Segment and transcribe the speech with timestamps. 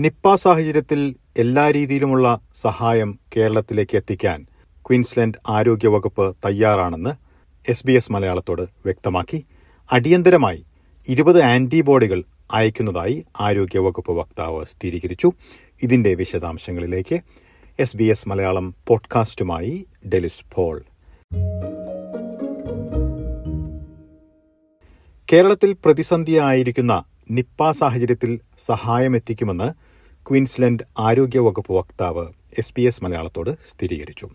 [0.00, 4.42] Nipah സാഹചര്യത്തിൽ എല്ലാ രീതിയിലുമുള്ള സഹായം കേരളത്തിലേക്ക് എത്തിക്കാൻ
[4.76, 7.10] ക്വീൻസ്ലൻഡ് ആരോഗ്യവകുപ്പ് തയ്യാറാണെന്ന്
[7.70, 9.44] എസ് ബി എസ് മലയാളത്തോട് വ്യക്തമാക്കി.
[9.92, 10.64] അടിയന്തരമായി
[11.08, 15.32] ഇരുപത് ആന്റിബോഡികൾ അയക്കുന്നതായി ആരോഗ്യവകുപ്പ് വക്താവ് സ്ഥിരീകരിച്ചു.
[15.82, 17.20] ഇതിന്റെ വിശദാംശങ്ങളിലേക്ക്
[17.78, 20.82] എസ് ബി എസ് മലയാളം പോഡ്കാസ്റ്റുമായി ഡെലിസ് പോൾ.
[25.32, 29.89] കേരളത്തിൽ പ്രതിസന്ധിയായിരിക്കുന്ന നിപ്പ സാഹചര്യത്തിൽ സഹായമെത്തിക്കുമെന്ന്
[30.26, 32.24] ക്വീൻസ്ലൻഡ് ആരോഗ്യവകുപ്പ് വക്താവ്
[32.58, 34.26] എസ് പി എസ് മലയാളത്തോട് സ്ഥിരീകരിച്ചു.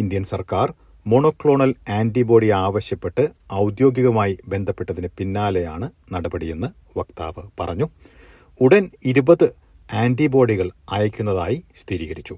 [0.00, 0.74] ഇന്ത്യൻ സർക്കാർ
[1.06, 7.88] മോണോക്ലോണൽ ആന്റിബോഡി ആവശ്യപ്പെട്ട് ഔദ്യോഗികമായി ബന്ധപ്പെട്ടതിന് പിന്നാലെയാണ് നടപടിയെന്ന് വക്താവ് പറഞ്ഞു.
[8.60, 9.46] ഉടൻ ഇരുപത്
[9.92, 12.36] ആന്റിബോഡികൾ അയക്കുന്നതായി സ്ഥിരീകരിച്ചു.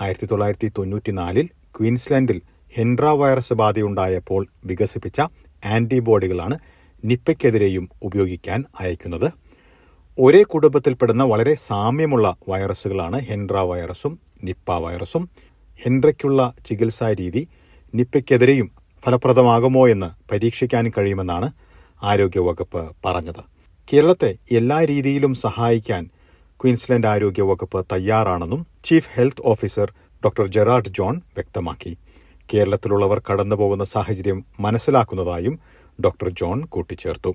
[0.00, 2.42] ആയിരത്തി തൊള്ളായിരത്തി തൊണ്ണൂറ്റിനാലിൽ ക്വീൻസ്ലാൻഡിൽ
[2.76, 5.20] ഹെൻഡ്ര വൈറസ് ബാധയുണ്ടായപ്പോൾ വികസിപ്പിച്ച
[5.66, 6.58] ആന്റിബോഡികളാണ്
[7.04, 9.28] നിപ്പയ്ക്കെതിരെയും ഉപയോഗിക്കാൻ അയക്കുന്നത്.
[10.18, 15.30] ഒരേ കുടുംബത്തിൽപ്പെടുന്ന വളരെ സാമ്യമുള്ള വൈറസുകളാണ് ഹെൻഡ്ര വൈറസും നിപ്പ വൈറസും.
[15.84, 17.48] ഹെൻഡ്രയ്ക്കുള്ള ചികിത്സാ രീതി
[17.94, 18.70] നിപ്പയ്ക്കെതിരെയും
[19.04, 21.52] ഫലപ്രദമാകുമോ എന്ന് പരീക്ഷിക്കാൻ കഴിയുമെന്നാണ്
[22.02, 23.44] ആരോഗ്യവകുപ്പ് പറഞ്ഞത്.
[23.92, 26.10] കേരളത്തെ എല്ലാ രീതിയിലും സഹായിക്കാൻ
[26.60, 29.92] ക്വീൻസ്ലൻഡ് ആരോഗ്യവകുപ്പ് തയ്യാറാണെന്നും chief health officer
[30.24, 31.98] doctor Gerard John വ്യക്തമാക്കി.
[32.54, 35.58] കേരളത്തിലുള്ളവർ കടന്നുപോകുന്ന സാഹചര്യം മനസ്സിലാക്കുന്നതായും
[36.04, 37.34] ഡോക്ടർ ജോൺ കൂട്ടിച്ചേർത്തു.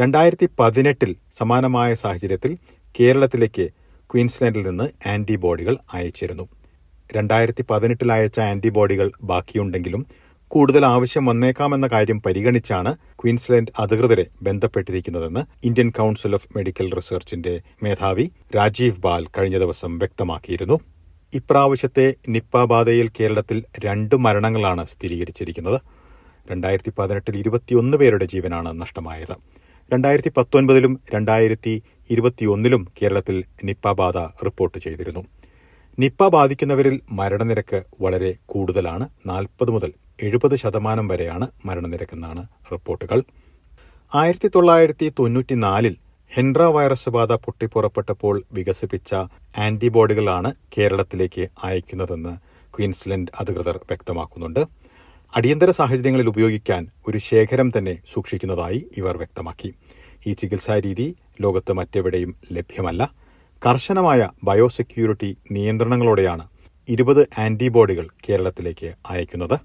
[0.00, 2.56] രണ്ടായിരത്തി പതിനെട്ടിൽ സമാനമായ സാഹചര്യത്തിൽ
[3.00, 3.70] കേരളത്തിലേക്ക്
[4.00, 6.48] ക്വീൻസ്ലാൻഡിൽ നിന്ന് ആന്റിബോഡികൾ അയച്ചിരുന്നു.
[7.16, 10.06] രണ്ടായിരത്തി പതിനെട്ടിൽ അയച്ച ആന്റിബോഡികൾ ബാക്കിയുണ്ടെങ്കിലും
[10.48, 19.00] കൂടുതൽ ആവശ്യം വന്നേക്കാമെന്ന കാര്യം പരിഗണിച്ചാണ് ക്വീൻസ്ലാൻഡ് അധികൃതരെ ബന്ധപ്പെട്ടിരിക്കുന്നതെന്ന് ഇന്ത്യൻ കൌൺസിൽ ഓഫ് മെഡിക്കൽ റിസർച്ചിന്റെ മേധാവി രാജീവ്
[19.00, 20.80] ബാൽ കഴിഞ്ഞ ദിവസം വ്യക്തമാക്കിയിരുന്നു.
[21.34, 25.80] ഇപ്രാവശ്യത്തെ നിപ്പ ബാധയിൽ കേരളത്തിൽ രണ്ട് മരണങ്ങളാണ് സ്ഥിരീകരിച്ചിരിക്കുന്നത്.
[26.50, 29.63] രണ്ടായിരത്തി പതിനെട്ടിൽ ഇരുപത്തിയൊന്ന് പേരുടെ ജീവനാണ് നഷ്ടമായത്.
[29.92, 35.22] രണ്ടായിരത്തി പത്തൊൻപതിലും രണ്ടായിരത്തി ഇരുപത്തിയൊന്നിലും കേരളത്തിൽ നിപ്പ ബാധ റിപ്പോർട്ട് ചെയ്തിരുന്നു.
[35.98, 39.08] നിപ്പ ബാധിക്കുന്നവരിൽ മരണനിരക്ക് വളരെ കൂടുതലാണ്.
[39.26, 39.92] നാൽപ്പത് മുതൽ
[40.22, 42.42] എഴുപത് ശതമാനം വരെയാണ് മരണനിരക്കെന്നാണ്
[42.72, 43.22] റിപ്പോർട്ടുകൾ.
[44.14, 45.94] ആയിരത്തി തൊള്ളായിരത്തി തൊണ്ണൂറ്റിനാലിൽ
[46.32, 49.14] ഹെൻഡ്ര വൈറസ് ബാധ പൊട്ടിപ്പുറപ്പെട്ടപ്പോൾ വികസിപ്പിച്ച
[49.58, 52.32] ആന്റിബോഡികളാണ് കേരളത്തിലേക്ക് അയക്കുന്നതെന്ന്
[52.76, 54.62] ക്വീൻസ്ലൻഡ് അധികൃതർ വ്യക്തമാക്കുന്നുണ്ട്.
[55.36, 59.74] അടിയന്തര സാഹചര്യങ്ങളിൽ ഉപയോഗിക്കാൻ ഒരു ശേഖരം തന്നെ സൂക്ഷിക്കുന്നതായി ഇവർ വ്യക്തമാക്കി.
[60.26, 63.12] ഈ ചികിത്സാ രീതി ലോകത്ത് മറ്റെവിടെയും ലഭ്യമല്ല.
[63.66, 66.44] കർശനമായ ബയോസെക്യൂരിറ്റി നിയന്ത്രണങ്ങളോടെയാണ്
[66.88, 69.56] ഇരുപത് ആന്റിബോഡികൾ കേരളത്തിലേക്ക് അയക്കുന്നത്.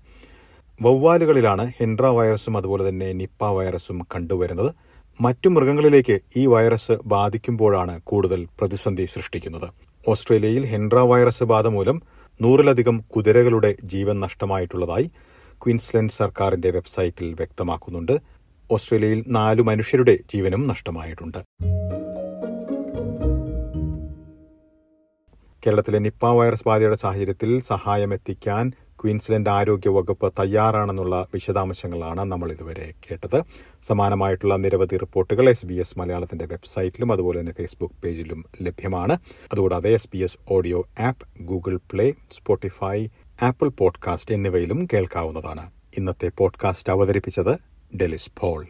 [0.82, 4.76] വവ്വാലുകളിലാണ് ഹെൻഡ്ര വൈറസും അതുപോലെ തന്നെ നിപ്പ വൈറസും കണ്ടുവരുന്നത്.
[5.22, 9.70] മറ്റു മൃഗങ്ങളിലേക്ക് ഈ വൈറസ് ബാധിക്കുമ്പോഴാണ് കൂടുതൽ പ്രതിസന്ധി സൃഷ്ടിക്കുന്നത്.
[10.08, 12.02] ഓസ്ട്രേലിയയിൽ ഹെൻഡ്ര വൈറസ് ബാധ മൂലം
[12.42, 15.12] നൂറിലധികം കുതിരകളുടെ ജീവൻ നഷ്ടമായിട്ടുള്ളതായി
[15.66, 18.20] ക്വീൻസ്ലൻഡ് സർക്കാരിന്റെ വെബ്സൈറ്റിൽ വ്യക്തമാക്കുന്നുണ്ട്.
[18.72, 21.38] ഓസ്ട്രേലിയയിൽ നാലു മനുഷ്യരുടെ ജീവനും നഷ്ടമായിട്ടുണ്ട്.
[25.68, 28.72] കേരളത്തിലെ നിപ്പ വൈറസ് ബാധയുടെ സാഹചര്യത്തിൽ സഹായമെത്തിക്കാൻ
[29.04, 33.44] ക്വീൻസ്ലൻഡ് ആരോഗ്യ വകുപ്പ് തയ്യാറാണെന്നുള്ള വിശദാംശങ്ങളാണ് നമ്മൾ ഇതുവരെ കേട്ടത്.
[33.82, 39.18] സമാനമായിട്ടുള്ള നിരവധി റിപ്പോർട്ടുകൾ എസ് ബി എസ് മലയാളത്തിന്റെ വെബ്സൈറ്റിലും അതുപോലെ തന്നെ ഫേസ്ബുക്ക് പേജിലും ലഭ്യമാണ്.
[39.52, 43.08] അതുകൂടാതെ S B S audio app Google play Spotify
[43.42, 45.72] Apple podcast എന്നിവയിലും കേൾക്കാവുന്നതാണ്.
[45.98, 47.60] ഇന്നത്തെ പോഡ്കാസ്റ്റ് അവതരിപ്പിച്ചത്
[47.98, 48.68] ഡെലിസ് പോൾ.